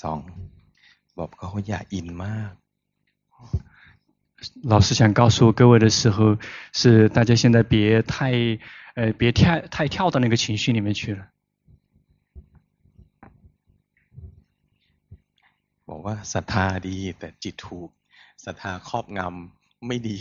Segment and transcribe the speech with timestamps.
[0.00, 0.18] สอง
[1.18, 2.52] บอกเขาอย่าอินมาก
[4.62, 6.38] 老师想告诉各位的时候，
[6.72, 8.58] 是大家现在别太，
[8.94, 11.28] 呃，别跳太跳到那个情绪里面去了。
[15.86, 17.88] บอกว่าศรัทธาดีแต่จิตถูก
[18.44, 20.18] ศรัทธาครอบงำไม่ดี。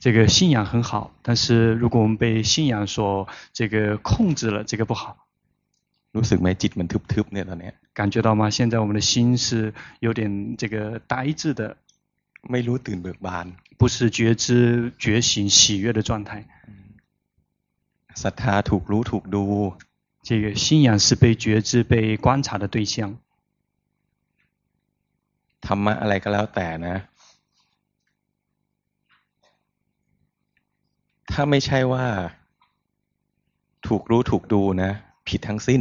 [0.00, 5.27] 这个信仰很好，但是如果我们被信仰所这个控制了，这个不好。
[6.16, 8.42] รู้สึกไหมจิตมันทึบๆเนี่ยตอนนี้感觉到吗？
[8.56, 9.12] 现在我们的心
[9.44, 9.48] 是
[10.00, 10.76] 有点这个
[11.12, 11.62] 呆滞的。
[12.50, 13.46] ไม่รู้ตื่นเบิกบาน，
[13.78, 16.30] 不是觉知、觉醒、喜悦的状态。
[18.22, 19.44] ศรัทธาถูกรู้ถูกดู，
[20.28, 22.94] 这个信仰是被觉知、被观察的对象。
[25.66, 26.96] ธรรมะอะไรก็แล้วแต่นะ，
[31.30, 32.06] ถ้าไม่ใช่ว่า
[33.86, 34.90] ถูกรู้ถูกดูนะ
[35.28, 35.80] ผิดทั้งสิ้น。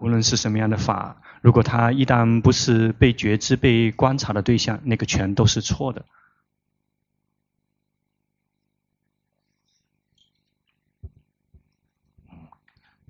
[0.00, 6.04] 无论是什么样的法，如果他一旦不是被觉知、被观察的对象，那个全都是错的。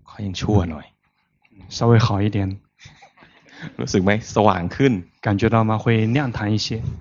[0.04, 0.86] 可以ชั่วหน่อย，
[1.68, 2.58] 稍微好一点。
[3.80, 4.92] รู้สึกไหมสว่างขึ้น？
[5.20, 5.76] 感觉到吗？
[5.78, 6.82] 会亮堂一些。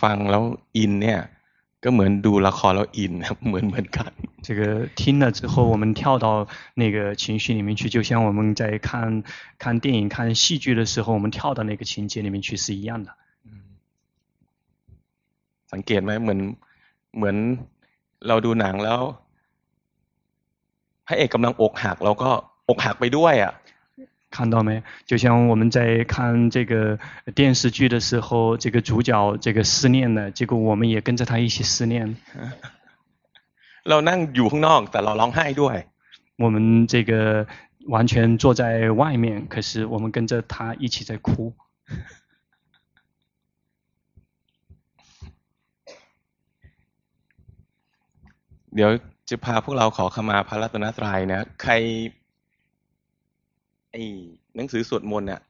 [0.00, 0.44] ฟังแล้ว
[0.76, 1.20] อินเนี่ย
[1.84, 3.12] ก็เหมือนดูละครแล้วอิน
[3.46, 4.10] เหมือนเหมือนกัน。
[4.46, 4.60] 这个
[5.00, 6.26] 听了之后，我们跳到
[6.74, 9.22] 那个情绪里面去，就像我们在看
[9.58, 13.10] 看电影、看戏剧的时候，我们跳到那个情节里面去是一样的。
[15.72, 16.40] สังเกตไหมเหมือน
[17.16, 17.36] เหมือน
[18.28, 19.00] เราดูหนังแล้ว
[21.06, 22.30] พระเอกกำลังอกหักเราก็
[22.68, 23.52] อกหักไปด้วยอ่ะ。
[24.30, 24.82] 看到没？
[25.06, 26.98] 就像我们在看这个
[27.34, 32.16] 电视剧的时候，这个主角这个失恋了，结果我们也跟着他一起失恋。
[33.84, 35.76] เรานั่งอยู่ข้างนอกแต่เราร้องไห้ด้วย。
[36.36, 37.46] 我们这个
[37.86, 41.54] 完全坐在外面，可是我们跟着他一起在哭。
[48.74, 48.90] เดี๋ยว
[49.28, 51.72] จะพาพวกเราขอขมาพระรัตนตรัยนะใคร
[53.92, 54.02] ไอ้
[54.56, 55.40] หนังสือสวดมนต์อ่ะ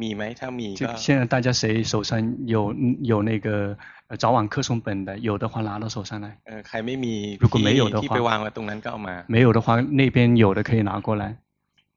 [0.00, 1.62] มีไหมถ้ามีก็现在大家谁
[1.92, 2.10] 手上
[2.54, 2.74] 有
[3.12, 3.76] 有那个
[4.22, 6.26] 早晚课诵本的，有的话拿到手上来。
[6.46, 9.14] เออใครไม่มี 如果没有的话，ที่ไปวางไว้ตรงนั้นก็เอามา。
[9.34, 9.66] 没有的话，
[10.00, 11.24] 那边有的可以拿过来。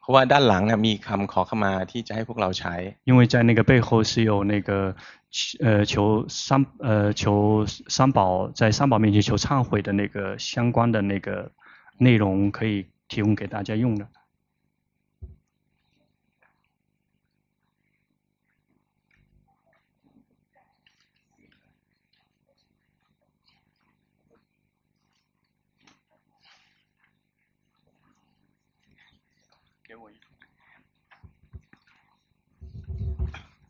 [0.02, 2.74] เพราะว่าด้านหลังอ่ะมีคำขอขมาที่จะให้พวกเราใช้。
[3.10, 4.96] 因为在那个背后是有那个，
[5.60, 7.66] 呃求三呃求
[7.96, 11.52] 三宝在三宝面前求忏悔的那个相关的那个
[11.98, 14.08] 内容，可以提供给大家用的。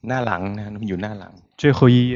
[0.07, 2.15] หน้าหลังนะมันอยู่หน้าหลัง最后一页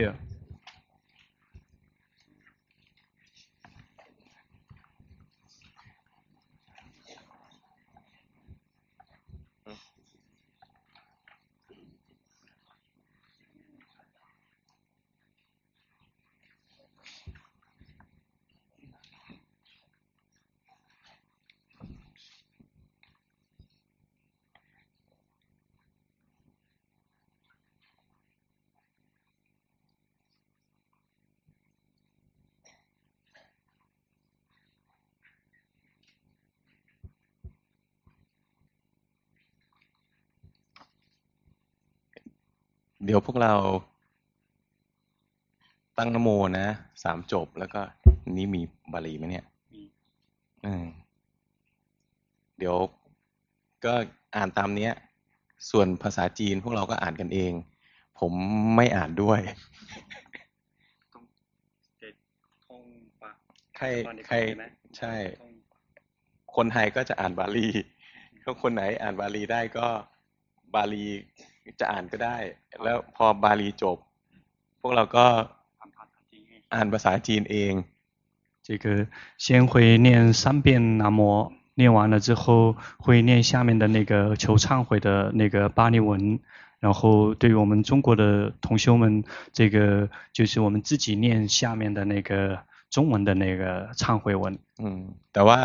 [43.04, 43.54] เดี๋ยวพวกเรา
[45.98, 46.28] ตั้งนโม
[46.58, 46.68] นะ
[47.02, 47.80] สามจบแล้วก็
[48.36, 48.62] นี้มี
[48.92, 49.44] บาลีไหมเนี่ย
[50.64, 50.84] อืม
[52.58, 52.76] เดี๋ยว
[53.84, 53.94] ก็
[54.36, 54.92] อ่านตามเนี้ย
[55.70, 57.52] ส่วนภาษาจีนพวกเราก็อ่านกันเอง
[58.20, 58.32] ผม
[58.76, 59.40] ไม่อ่านด้วย
[63.76, 63.86] ใคร
[64.26, 64.36] ใคร
[64.98, 65.14] ใช่
[66.56, 67.68] คนไทยก็จะอ่านบาลี
[68.42, 69.86] ถ้าคนไหนอ่านบาลีได้ก็
[70.74, 71.06] บาลี
[71.79, 72.37] จะอ่านก็ได้
[72.83, 73.97] แล้วพอบาลีจบ
[74.79, 75.25] พวกเราก็
[76.73, 77.73] อ่านภาษาจีนเอง
[78.67, 78.85] 这个
[79.37, 86.39] 先会念三遍南无，念完了之后会念下面的那个求忏悔的那个巴利文，
[86.79, 89.23] 然后对于我们中国的同修们，
[89.53, 92.59] 这个就是我们自己念下面的那个
[92.89, 94.57] 中文的那个忏悔文。
[94.79, 95.59] 嗯，แต่ว่า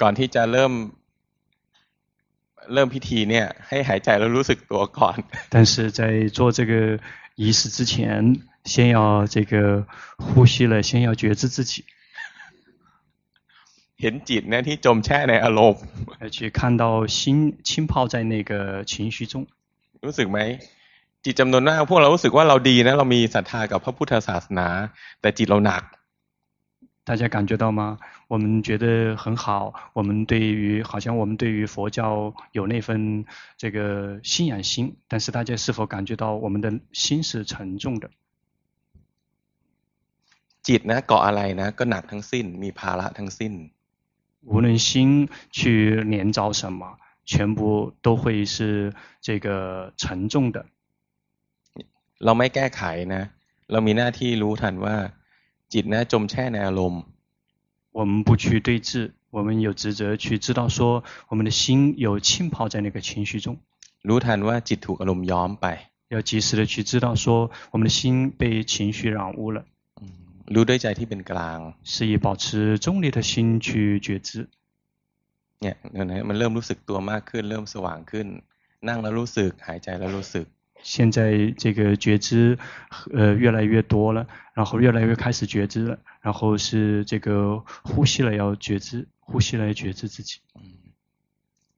[0.00, 0.72] ก่อนที่จะเริ่ม
[2.72, 5.16] เริ่มพิธีเนี่ยให้หายใจแล้วรู้สึกตัวก่อน
[5.52, 6.00] 但是在
[6.36, 6.72] 做这个
[7.40, 7.94] 仪式之前，
[8.64, 9.86] 先要这个
[10.16, 11.84] 呼吸了，先要觉知自己。
[14.00, 15.82] เห็นจิตเนี่ยที่จมแช่ในอารมณ์
[16.20, 19.34] 呃，去看到心浸泡在那个情绪中。
[20.06, 20.38] รู้สึกไหม
[21.24, 24.68] จิตจำนวนมากพวกเรารู้สึกว่าเราดีนะเรามีศรัทธากับพระพุทธศาสนา
[25.20, 25.82] แต่จิตเราหนัก
[27.04, 27.98] 大家感觉到吗？
[28.28, 33.24] 我们觉得很好，我们对于好像我们对于佛教有那份
[33.56, 38.10] 这个信仰心，但是大家是否感觉到我们的心是沉重的？
[40.62, 43.70] จิต呢，เกาะอะไร呢，ก็หนักทั้งสิ้น，มีภาระทั้งสิ้น。
[44.44, 48.92] 无论心去连着什么，全部都会是
[49.22, 50.66] 这个沉重的。
[52.24, 52.82] เราไม่แก้ไข
[53.14, 53.22] นะ，
[53.72, 54.96] เรามีหน้าที่รู้ทันว่า。
[55.72, 57.02] จิต呢，จมแช่ในอารมณ์
[57.98, 63.58] 我们不去对峙，我们有职责去知道说，我们的心有浸泡在那个情绪中。
[64.08, 65.66] รู้ทันว่าจิตถูกอารมณ์ย้อมไป
[66.08, 69.64] 要及时的去知道说，我们的心被情绪染污了。
[70.54, 74.48] รู้ด้วยใจที่เป็นกลาง是以保持中立的心去觉知。
[75.62, 75.76] เนี่ย
[76.28, 78.26] มันเริ่มรู้สึกตัวมากขึ้น เริ่มสว่างขึ้น
[78.88, 80.46] นั่งแล้วรู้สึก หายใจแล้วรู้สึก
[80.82, 82.58] 现在这个觉知，
[83.12, 90.40] 呃，越来越多了，然后越来越开始觉知了，然后是这个呼吸了要觉知，呼吸来觉知自己。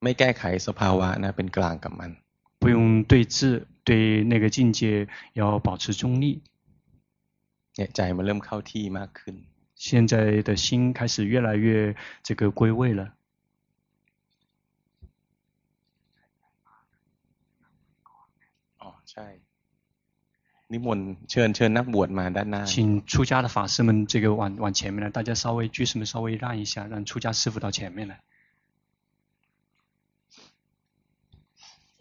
[0.03, 2.11] ไม่แก้ไขสภาวะนะเป็นกลางกับมัน
[2.59, 6.41] 不用对峙，对那个境界要保持中立。
[7.75, 9.35] เนี่ยใจมันเริ่มเข้าที่มากขึ้น。
[9.75, 13.13] 现在的心开始越来越这个归位了。
[19.15, 19.27] ใช่
[20.71, 22.75] นิมนต์เชิญเชิญนักบวชมาด้านหน้า请
[23.11, 28.13] 出家的法师们这个往往前面来，大家稍微居士们稍微让一下，让出家师父到前面来。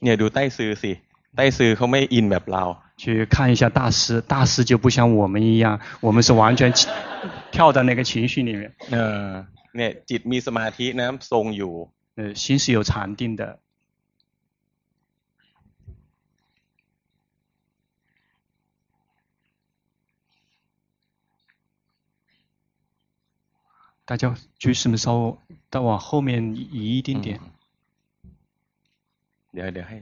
[0.02, 0.92] เนี่ยดูใต้ซื่อสิ
[1.36, 2.64] ใต้ซื่อเขาไม่อินแบบเรา
[3.02, 6.72] 去看一下大师，大师就不像我们一样，我们是完全
[7.52, 8.72] 跳到那个情绪里面。
[8.92, 9.46] เออ
[9.76, 11.72] เนี่ยจิตมีสมาธินะทรงอยู่
[12.16, 13.58] 呃心是有禅定的。
[24.04, 25.36] 大家居士们稍微
[25.70, 27.40] 再往后面移一点点。
[29.52, 29.98] เดี๋ยวเดี๋ยวให้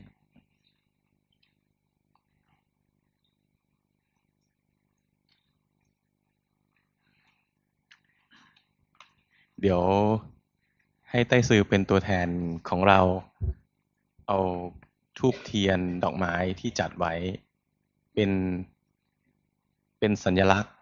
[9.60, 9.82] เดี๋ยว
[11.10, 12.28] ให้ไต้ซือเป็นตัวแทน
[12.68, 13.00] ของเรา
[14.26, 14.38] เอา
[15.18, 17.14] ทูบเทียนดอกไม้ที่จัดไว้
[18.14, 18.30] เป็น
[19.98, 20.76] เป็นสัญลักษณ์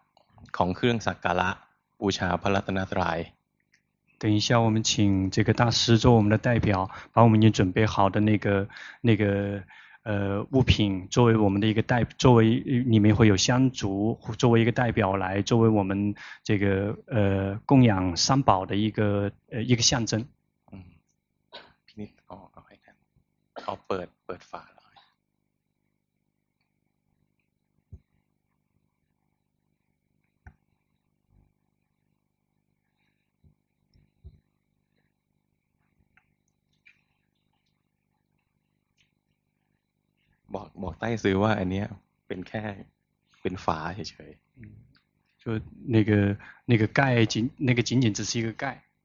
[0.56, 1.50] ของเครื่องสักการะ
[4.18, 8.66] 等一下，我们请这个大师做我们的代表，把我们已经准备好的那个
[9.02, 9.62] 那个
[10.04, 20.26] 呃物品作为我们的一个代，作为里面会有香烛，作为一个代表来作为我们这个呃供养三宝的一个呃一个象征。
[20.72, 20.82] 嗯，
[22.28, 22.50] 哦，
[23.64, 24.06] 好，เปิ
[24.38, 24.66] ด法
[40.54, 41.86] บอกบอกใต้ซื้อว่าอันเนี้ย
[42.26, 42.62] เป็นแค่
[43.42, 45.44] เป็นฝาเฉยๆ就
[45.94, 46.10] 那个
[46.70, 47.00] 那个盖
[47.32, 47.34] 仅
[47.68, 48.64] 那个仅仅只是一个盖，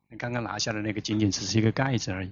[0.10, 2.32] 你刚刚拿下的那个仅仅只是一个盖子而已。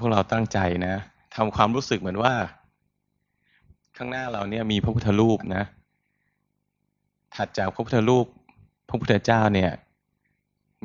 [0.00, 0.94] พวกเราตั้งใจนะ
[1.36, 2.34] ทำความรู้สึกเหมือนว่า
[3.96, 5.64] ข้างหน้าเราเนี่ยมีพระพุทธรูปนะ
[7.34, 8.26] ถัดจากพระพุทธรูป
[8.88, 9.70] พระพุทธเจ้าเนี่ย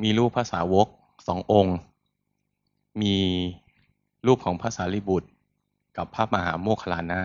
[0.02, 0.88] มีรูปพระสาวก
[1.26, 1.76] สององค์
[3.02, 3.16] มี
[4.26, 5.28] รูปของพระสารีบุตร
[5.96, 7.20] กับพระมหาโมคคัลลานะ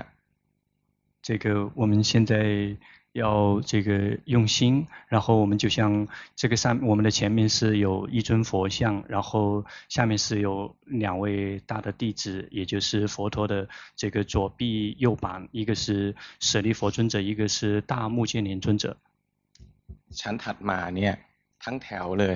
[1.25, 1.45] 这个
[1.79, 2.33] 我们现在
[3.13, 18.97] 要这个用心，然后我们就像这个上，我们的前面是有一尊佛像，然后下面是有两位大的弟子，也就是佛陀的这个左臂右膀，一个是舍利佛尊者，一个是大目犍连尊者。
[20.19, 21.13] ชั้นถัดมาเนี่ย
[21.63, 22.35] ทั้งแถวเลย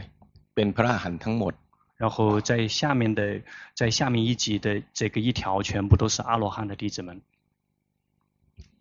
[0.55, 1.53] เป็นพระอรหันต์ทั้งหมด
[1.97, 3.41] 然后在下面的
[3.73, 7.21] 在下面一级的这个一条全部都是阿罗汉的弟子们。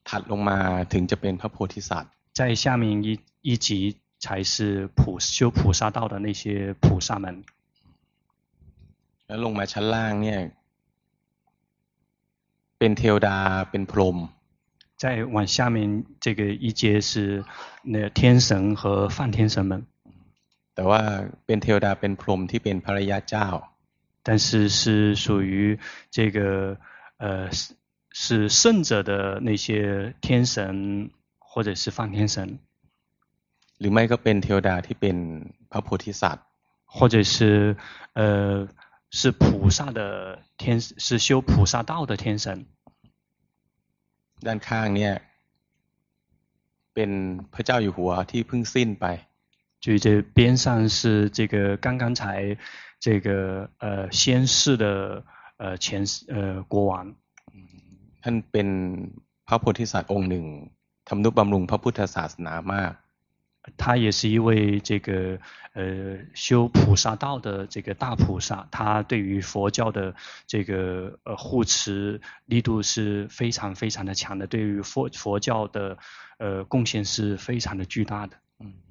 [0.09, 0.59] ถัดลงมา
[0.92, 7.45] ถึงจะเป็นพระโพธิสัตว์在下面一一级才是普修菩萨道的那些菩萨们。
[9.26, 10.40] แล้วลงมาชั้นล่างเนี่ย
[12.78, 13.37] เป็นเทวดา
[13.71, 14.16] เป็นพรหม
[15.02, 17.45] 再往下面这个一阶是
[17.83, 19.87] 那天神和梵天神们。
[20.80, 21.00] แต่ว่า
[21.47, 23.49] เป็นเทวดาเป็นพรหมที่เป็นภรรยาเจ้า
[24.26, 25.78] 但是是属于
[26.11, 26.38] 这个
[27.18, 27.75] 呃是
[28.11, 32.59] 是圣者的那些天神或者是梵天神
[33.78, 35.16] หรือไม่ก็เป็นเทวดาที่เป็น
[35.71, 36.47] พระโพธิสัตว์
[36.97, 37.76] 或者是
[38.18, 38.23] 呃
[39.18, 40.00] 是菩萨的
[40.61, 42.66] 天是修菩萨道的天神
[44.47, 45.14] ด้านข้างเนี่ย
[46.95, 47.11] เป็น
[47.54, 49.06] พระเจ้าอยู่หัวที่เพิ่งสิ้นไป
[49.80, 52.56] 就这边上是这个刚刚才
[52.99, 55.25] 这个呃仙逝的
[55.59, 57.14] 呃前呃国王
[58.23, 58.68] ท่านเป็น
[59.47, 60.45] พระโพธิสัตว์องค์หนึ่ง
[61.09, 62.92] ทำนุบำรุงพระพุทธศาสนามาก
[63.76, 65.40] 他也是一位这个
[65.73, 70.14] 呃修菩萨道的这个大菩萨，他对于佛教的
[70.47, 75.99] 这个呃护持力度是非常非常的强的，对于佛佛教的
[76.38, 78.37] 呃贡献是非常的巨大的。
[78.61, 78.89] 嗯，อีก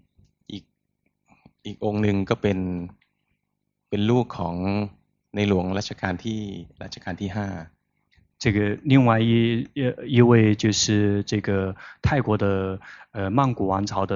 [1.65, 2.59] อีกองค์หนึ่งก็เป็น
[3.89, 4.55] เป็นลูกของ
[5.35, 6.39] ในหลวงรัชกาลที่
[6.83, 7.47] รัชกาลที่ห้า
[8.43, 8.57] 这个
[8.91, 9.31] 另外一
[9.79, 9.81] 一
[10.15, 10.83] 一位就是
[11.31, 11.75] 这个
[12.05, 12.45] 泰国的
[13.15, 14.13] 呃曼谷王朝的。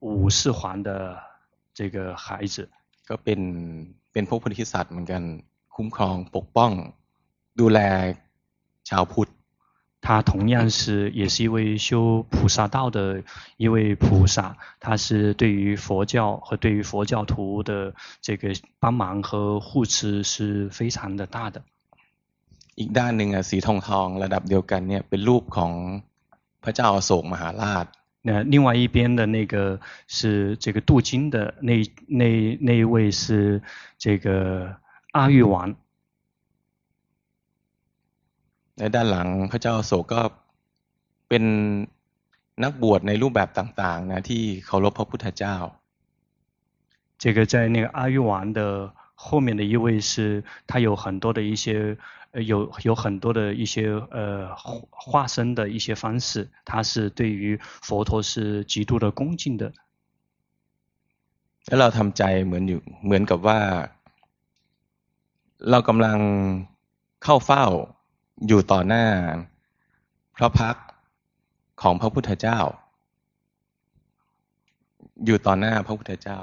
[0.00, 1.20] 五世皇的
[1.74, 2.68] 这个孩子，
[3.08, 3.40] ก็เป็น
[4.12, 5.22] เป็นพวกโพธิสัตว์เหมือนกัน
[5.76, 6.72] คุ้มครองปกป้อง
[7.60, 7.78] ดูแล
[8.88, 9.30] ชาวพุทธ
[10.02, 13.22] 他同样是也是一位修菩萨道的
[13.56, 21.62] 一位菩萨，他是对于佛教和对于佛教徒的这个帮忙和护持是非常的大的。
[22.76, 25.72] อีกด้านหนึ่งอ่ะสีทองทองระดับเดียวกันเนี่ยเป็นรูปของ
[26.64, 27.86] พระเจ้าอโศกมหาราช
[28.26, 29.54] 那另外一边的那个
[30.06, 31.72] 是这个镀金的那
[32.20, 32.24] 那
[32.60, 33.62] 那一位是
[33.98, 34.76] 这个
[35.12, 35.74] 阿育王。
[38.78, 40.22] ในด้านหลังพระเจ้าโศกก็
[41.28, 41.44] เป็น
[42.64, 45.56] นักบวชในรูปแบบต่างๆนะที่เคารพพระพุทธเจ้า。
[47.22, 51.96] 这个在那个阿育王的后面的一位是，他有很多的一些。
[52.52, 54.54] 有有很多的一些呃
[54.90, 59.72] 化身的一些方式，他是对于佛陀是极度的恭敬的。
[61.66, 63.60] แล้วเราทำใจเหมือนอยู่เหมือนกับว่า
[65.70, 66.18] เรากำลัง
[67.24, 67.64] เข้าเฝ้า
[68.46, 69.06] อยู่ต่อหน้า
[70.36, 70.76] พระพัก
[71.82, 72.58] ของพระพุทธเจ้า
[75.24, 76.40] อยู่ต่อหน้าพระพุทธเจ้า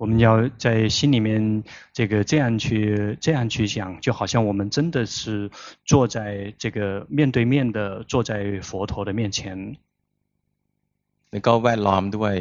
[0.00, 1.62] 我们要在心里面
[1.92, 5.48] 这个这样去这样去想，就好像我们真的是
[5.84, 9.76] 坐在这个面对面的坐在佛陀的面前。
[11.30, 12.34] แล้วก็แวดล้อมด้วย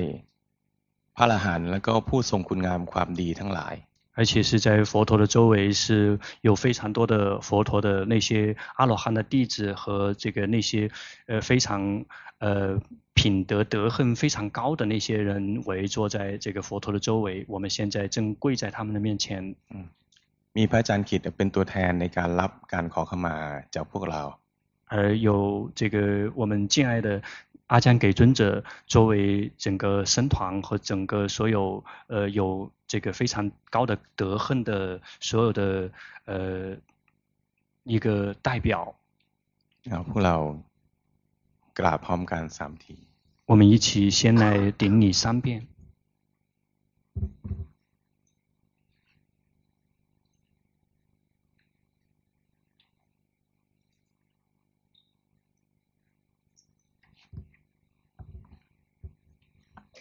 [1.16, 3.76] พระอรหันต์แล้วก็ผู้ทรงคุณงามความดีทั้งหลาย。
[4.16, 10.92] 而且是在佛陀的周围是有非常多的佛陀的那些阿罗汉的弟子和这个那些
[11.28, 12.06] 呃非常
[12.40, 12.80] 呃。
[13.14, 19.54] 品德德行非常高的那些人围坐在这个佛陀的周围，我们现在正跪在他们的面前。
[19.70, 19.90] 嗯，
[20.54, 23.36] มีพระอาจารย์ขิดเป็นตัวแทนในการรับการขอขมา
[23.76, 24.28] จากพวกเรา。
[24.86, 27.22] 而有这个我们敬爱的
[27.68, 35.92] 阿姜给尊者作为整个僧团和整个所有呃有 这个非常高的德行的所有的
[36.26, 36.78] 呃
[37.84, 38.96] 一个代表。
[39.90, 40.36] 然后พวกเรา
[41.78, 42.96] กราบพร้อมกันสามที。
[43.50, 45.68] 我们一起先来顶礼三遍。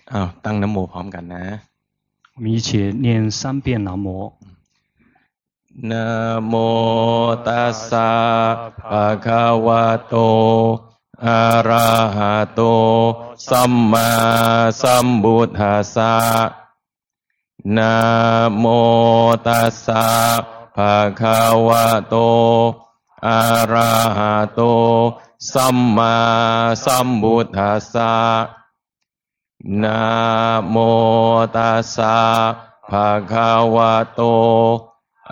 [0.07, 1.61] 啊，当南无พร้อมกันนะ。
[2.37, 4.33] 我们一起念三遍南无。
[5.83, 8.11] 南无ตัสสะ
[8.81, 10.15] ภะคะวะโต
[11.25, 12.61] อะระหะโต
[13.49, 14.11] สัมมา
[14.83, 16.15] สัมพุทธัสสะ
[17.77, 17.95] นะ
[18.59, 18.65] โม
[19.47, 20.07] ตัสสะ
[20.77, 22.15] ภะคะวะโต
[23.27, 23.41] อะ
[23.73, 24.61] ระหะโต
[25.53, 26.17] สัมมา
[26.85, 28.13] สัมพุทธัสสะ
[29.84, 30.02] นะ
[30.70, 30.76] โม
[31.56, 32.18] ตัสสะ
[32.90, 34.22] ภะคะวะโต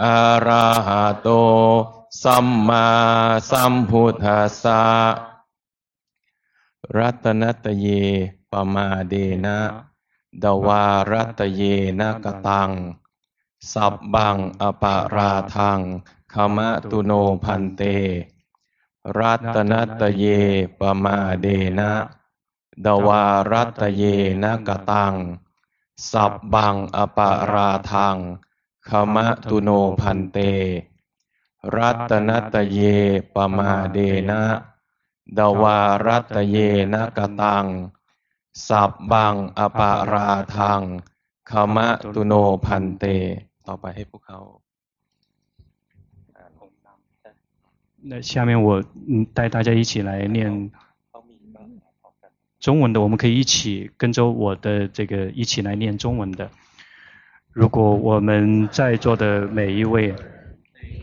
[0.02, 1.30] อะระหะโต
[2.24, 2.88] สัมมา
[3.50, 4.84] สัมพุทธัสสะ
[6.98, 7.88] รัตนัตเย
[8.52, 9.14] ปมาเด
[9.46, 9.58] นะ
[10.44, 11.62] ดวารัตเย
[12.00, 12.72] นะกตัง
[13.72, 15.80] สับบังอปาราทัง
[16.34, 17.12] ขมะตุโน
[17.44, 17.82] พันเต
[19.18, 20.26] รัตนัตเย
[20.80, 21.48] ปมาเด
[21.80, 21.92] นะ
[22.85, 24.03] ดวารัตเย
[24.43, 25.15] นะกตัง
[26.11, 28.17] สับบังอปาราทัง
[28.89, 30.39] ขมะตุโนพันเต
[31.75, 32.81] รัตนัตเย
[33.35, 34.43] ปมาเดนะ
[35.37, 36.57] ดวารัตเย
[36.93, 37.65] นะกตัง
[38.67, 40.83] สับบังอปาราทัง
[41.51, 42.33] ขมะตุโน
[42.65, 43.05] พันเต
[43.67, 44.41] ต่อไปให้พวกเขา
[48.11, 50.71] 那下面我嗯带大家一起来念
[52.64, 56.50] 中文的，我们可以一起跟着我的这个一起来念中文的。
[57.52, 60.16] 如果我们在座的每一位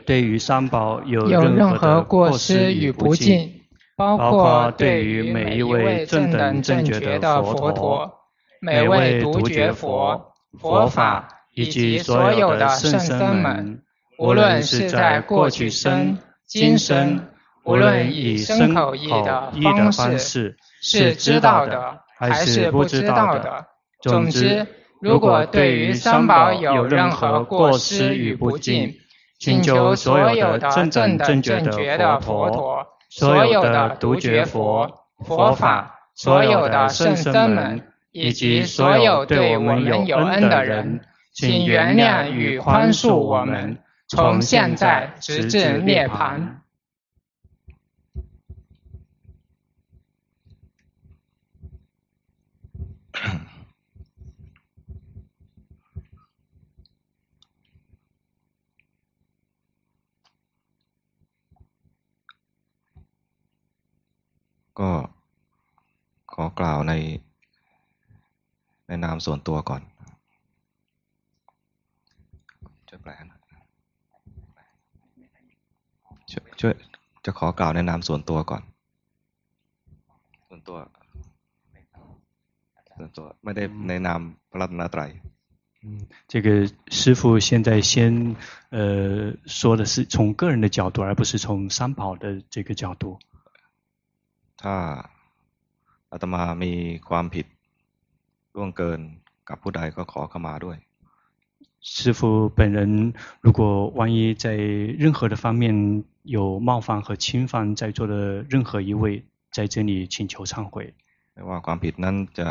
[0.07, 3.61] 对于三宝有任何过失与不敬，
[3.95, 8.11] 包括对于每一位正等正觉的佛陀、
[8.62, 13.83] 每位独觉佛、佛法以及所有的圣僧们，
[14.19, 17.21] 无论是在过去生、今生，
[17.64, 19.52] 无论以身口意的
[19.93, 23.67] 方式是知道的还是不知道的，
[24.02, 24.67] 总之，
[25.00, 28.95] 如果对于三宝有任何过失与不敬，
[29.38, 34.90] 请求所有的正等正觉的佛陀、所有的独觉佛、
[35.25, 41.00] 佛法、所有的圣僧们，以及所有对我们有恩的人，
[41.35, 46.61] 请原谅与宽恕我们，从现在直至涅槃。
[64.80, 64.90] ก็
[66.32, 66.94] ขอกล่าวใน
[68.88, 69.82] ในนามส่วนตัวก่อน
[72.88, 73.40] ช่วยแปลหน่อย
[76.32, 76.74] ช่วยช่วย
[77.25, 78.64] จะขอกล่าวในนามส่วนตัวก่อน
[80.48, 80.78] ส่วนตัว
[82.98, 85.12] ส่วนตัวไม่ได้ในนามพระรัตนตรัย
[85.88, 88.36] 嗯，这个师父现在先
[88.72, 93.20] 呃说的是从个人的角度，而不是从三宝的这个角度。
[94.62, 94.75] ถ้า
[96.12, 96.72] อาตมามี
[97.10, 97.46] ความผิด
[98.56, 99.00] ล่วงเกิน
[99.50, 100.78] กับผู้ใดก็ขอเข้ามาด้วย
[101.94, 103.14] 师父本人
[103.46, 103.60] 如果
[103.98, 104.46] 万一在
[105.04, 110.96] 任何的方面有冒犯和侵犯在座的任何一位，在这里请求忏悔。
[111.34, 112.50] ไม่ว่าความผิดนั้นจะ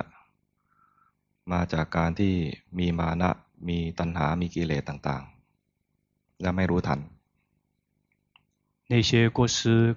[1.53, 2.35] มาจากการที่
[2.79, 3.31] มีมานะ
[3.69, 7.01] มีตัณหามีกิเลสต่างๆและไม่รู้ทัน
[8.93, 9.97] 那些过失。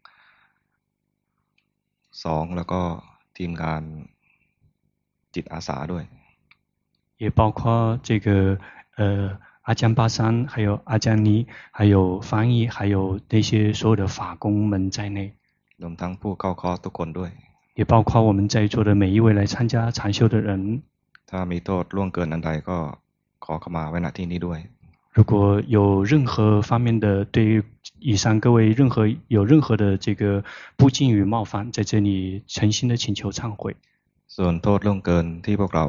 [2.24, 2.80] สองแล้วก็
[3.36, 3.82] ทีมงาน
[5.34, 6.04] จิตอาสาด้วย
[7.22, 7.60] 也包括
[8.08, 8.58] 这个
[8.98, 9.00] 呃
[9.68, 15.18] 阿江巴山，还有阿江尼，还有翻译，还有那些所有的法工们在内。
[15.82, 17.30] รวมทั้งผู้เข้าคอร์สทุกคนด้วย
[17.78, 20.82] 也包括我们在座的每一位来参加禅修的人。
[21.30, 22.78] ถ้ามีโทษล่วงเกินอันใดก็
[23.44, 24.58] ขอเข้ามาไว้ณที่นี้ด้วย
[25.12, 27.64] 如果有任何方面的对于
[28.00, 30.44] 以上各位任何有任何的这个
[30.76, 33.76] 不敬与冒犯，在这里诚心的请求忏悔。
[34.26, 35.86] ส่วนโทษล่วงเกินที่พวกเรา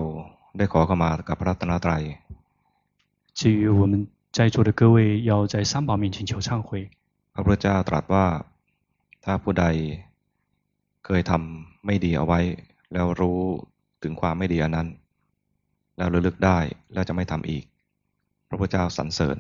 [0.58, 2.03] ได้ขอเข้ามากับพระรัตนตรัย
[3.39, 6.69] 至于我们在座的各位要在三宝面前求忏悔。
[7.34, 8.25] พระพุทธเจ้าตรัสว่า
[9.23, 9.65] ถ้าผู้ใด
[11.06, 12.39] เคยทำไม่ดีเอาไว้
[12.93, 13.39] แล้วรู้
[14.03, 14.88] ถึงความไม่ดีอันนั้น
[15.97, 16.58] แล้วระลึกได้
[16.93, 17.63] แล้วจะไม่ทำอีก
[18.51, 19.38] พระพุทธเจ้าสรรเสริญ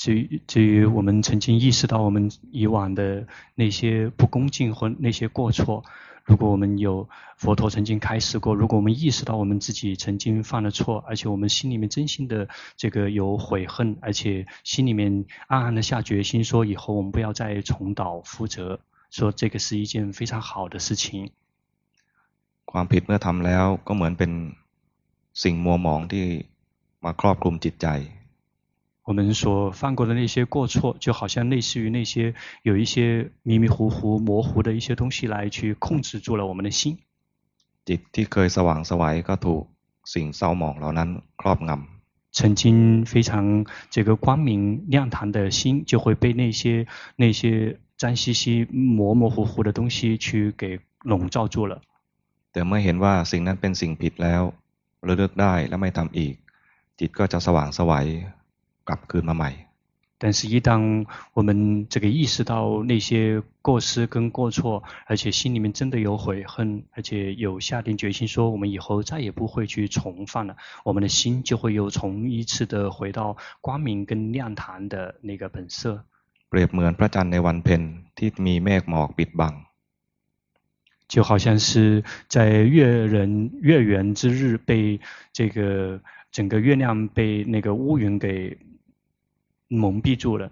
[0.00, 5.82] 至于至于我们曾经意识到我们以往的那些不恭敬或那些过错，
[6.24, 18.78] 如果我们有佛陀曾经开示过，如果我们意识到我们自己曾经犯了错，而且我们心里面真心的这个有悔恨，而且心里面暗暗的下决心，说以后我们不要再重蹈覆辙，
[19.10, 21.32] 说这个是一件非常好的事情。
[22.66, 24.30] ความผิดเมื่อทำแล้วก็เหมือนเป็น
[25.42, 26.24] สิ่งมัวหมองที่
[27.04, 27.88] มาครอบคลุมจิตใจ
[29.08, 36.98] 我们所犯过的那些过错，就好像类似于那些有一些迷迷糊糊、模糊的一些东西来去控制住了我们的心。
[37.86, 39.62] จิตที่เคยสว่างไสวก็ถูก
[40.14, 41.08] สิ่งเศร้าหมองเหล่านั้น
[41.40, 46.86] ครอบงำ曾经非常这个光明亮堂的心，就会被那些
[47.16, 51.80] 那些脏兮兮、模模糊糊的东西去给笼罩住了。
[52.52, 54.42] แต่เมื่อเห็นว่าสิ่งนั้นเป็นสิ่งผิดแล้ว
[55.08, 56.34] ระลึกได้และไม่ทำอีก
[57.02, 57.92] จิตก็จะสว่างไสว
[58.88, 59.52] กลับคืนมาใหม่
[60.20, 76.04] 但是，一当我们这个意识到那些过失跟过错，而且心里面真的有悔恨，而且有下定决心说我们以后再也不会去重犯了，我们的心就会又重一次的回到光明跟亮堂的那个本色。
[76.50, 77.82] เปรียบเหมือนพระจันทร์ในวันเพ็ญ
[78.18, 79.54] ที่มีเมฆหมอกปิดบัง
[81.08, 85.00] 就好像是在月人月圆之日被
[85.32, 88.58] 这个整个月亮被那个乌云给
[89.68, 90.50] 蒙蔽住了。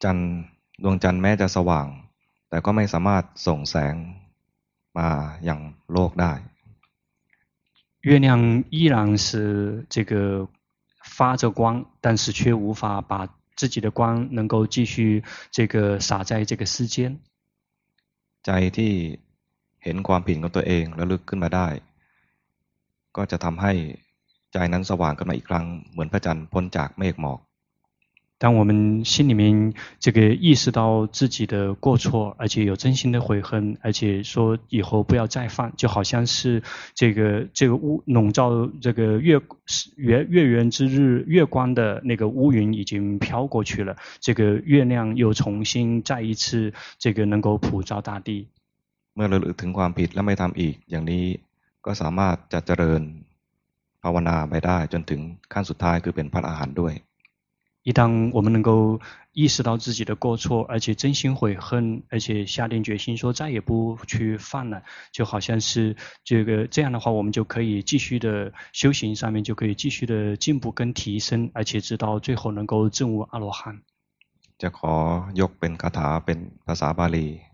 [0.00, 0.44] จันทร์
[0.82, 1.86] ดวงจันทร์แม้จะสว่าง
[2.48, 3.94] แต่ก็ไม่สามารถส่งแสง
[4.98, 5.08] มา
[5.44, 5.60] อย่าง
[5.92, 6.32] โลกได้。
[8.08, 10.48] 月亮依然是这个
[11.16, 17.18] 发着光，但是却无法把自己的光能够继续这个洒在这个世间。
[18.44, 18.92] ใจที่
[19.84, 21.68] เห็นความผิดของตัวเองแล้วลึกขึ้นมาได้
[23.16, 23.72] ก็จะทำให้
[24.52, 27.40] ใจนั้นสว่างขึ้นมาอีกครั้งเหมือนพระจันทร์พ้นจากเมฆหมอก
[28.38, 36.62] 当我们心里面这个意识到自己的过错，而且有真心的悔恨，而且说以后不要再犯，就好像是
[36.94, 39.40] 这个这个乌笼罩这个月
[39.96, 48.48] 月月圆之日月光的那个乌云已经飘过去了，这个月亮又重新再一次这个能够普照大地。
[49.14, 51.24] เมื่อระลึกถึงความผิดและไม่ทำอีกอย่างนี้
[51.84, 53.02] ก็สามารถจะเจริญ
[54.02, 55.20] ภาวนาไปได้จนถึง
[55.52, 56.94] ขั้นสุดท้ายคือเป็นพระอรหันต์ด้วย
[57.88, 58.00] 一旦
[58.36, 59.00] 我们能够
[59.32, 73.82] 意识到自己的过错，而且真心悔恨，而且下定决心说再也不去犯了，就好像是这个这样的话，我们就可以继续的修行上面就可以继续的进步跟提升，而且直到最后能够证悟阿罗汉。
[74.58, 74.92] จะขอ
[75.40, 77.49] ยกเป็นคาถาเป็นภาษาบาลี。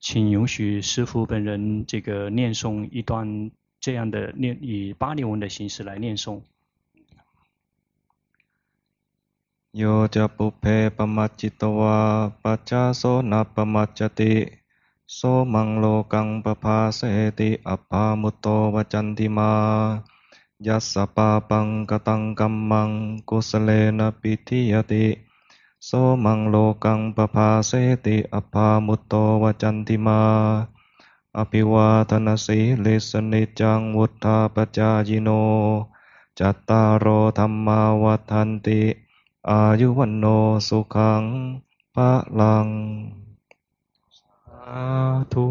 [0.00, 6.42] 请允许师父本人这个念诵一段这样的念，以巴利文的形式来念诵。
[9.72, 10.64] โยจะปุเพ
[10.96, 11.98] ปมัจจิตวา
[12.42, 14.34] ปัจจาโสนัปมัจจติ
[15.14, 15.20] โส
[15.52, 17.00] มังโลกังปภาเส
[17.38, 19.52] ติอภามุตโตวจันติมา
[20.66, 22.90] ยัสสะปาปังกตังกัมมัง
[23.28, 25.04] กุสเลนะปิทิยติ
[25.86, 25.90] โส
[26.24, 27.72] มังโลกังปภาเส
[28.06, 30.22] ติอภามุตโตวจันติมา
[31.38, 35.28] อภิวาทนาสีลิสนิจังวุธาปจายิโน
[36.38, 37.06] จัตตารโอ
[37.38, 38.82] ธรรมาวัฏันติ
[39.48, 40.24] อายุวันโน
[40.68, 41.22] สุขัง
[41.94, 42.68] พระลัง
[44.18, 44.82] สา
[45.32, 45.46] ธุ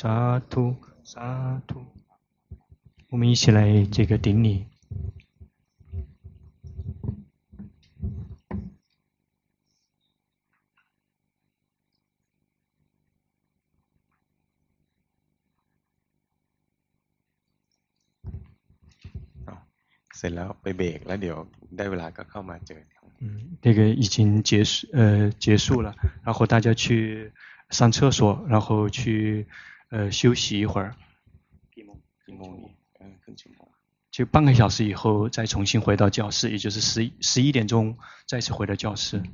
[0.00, 0.16] สา
[0.52, 0.64] ธุ
[1.12, 1.28] สา
[1.70, 1.80] ธุ
[3.10, 3.60] 我们一起来
[3.94, 4.69] 这个顶礼。
[20.20, 21.36] เสร็จแล้วไปเบรกแล้วเดี๋ยว
[21.76, 22.80] ได้เวลาก็เข้ามาเจอ
[23.18, 27.32] 嗯，那个已经结束，呃，结束了，然后大家去
[27.70, 29.46] 上厕所，然后去，
[29.88, 30.94] 呃，休息一会儿。
[34.10, 39.16] 就半个小时以后再重新回到教室，也就是十十一点钟再次回到教室。
[39.16, 39.24] 嗯